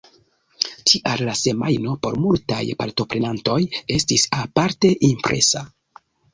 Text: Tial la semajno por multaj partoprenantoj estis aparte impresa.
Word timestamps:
Tial 0.91 1.21
la 1.27 1.35
semajno 1.41 1.93
por 2.07 2.17
multaj 2.23 2.63
partoprenantoj 2.81 3.61
estis 4.01 4.27
aparte 4.41 4.95
impresa. 5.13 5.67